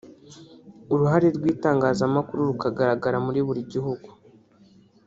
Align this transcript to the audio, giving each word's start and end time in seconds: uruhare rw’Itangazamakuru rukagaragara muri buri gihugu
uruhare 0.93 1.27
rw’Itangazamakuru 1.37 2.49
rukagaragara 2.49 3.17
muri 3.25 3.39
buri 3.47 3.61
gihugu 3.73 4.07